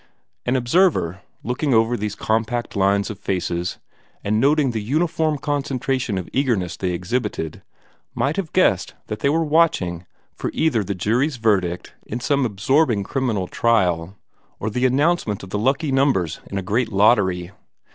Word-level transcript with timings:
An 0.47 0.55
observer, 0.55 1.21
looking 1.43 1.75
over 1.75 1.95
these 1.95 2.15
compact 2.15 2.75
lines 2.75 3.11
of 3.11 3.19
faces 3.19 3.77
and 4.23 4.39
noting 4.39 4.71
the 4.71 4.81
uniform 4.81 5.37
concentration 5.37 6.17
of 6.17 6.27
eagerness 6.33 6.75
they 6.75 6.89
exhibited, 6.93 7.61
might 8.15 8.35
have 8.37 8.51
guessed 8.51 8.95
that 9.09 9.19
they 9.19 9.29
were 9.29 9.45
watching 9.45 10.07
for 10.33 10.49
either 10.55 10.83
the 10.83 10.95
jury's 10.95 11.37
verdict 11.37 11.93
in 12.07 12.19
some 12.19 12.39
peculiarly 12.39 12.53
absorbing 12.53 13.03
criminal 13.03 13.47
trial, 13.47 14.17
or 14.59 14.71
the 14.71 14.87
announcement 14.87 15.43
of 15.43 15.51
the 15.51 15.59
lucky 15.59 15.91
numbers 15.91 16.39
in 16.47 16.57
a 16.57 16.63
great 16.63 16.91
lottery. 16.91 17.51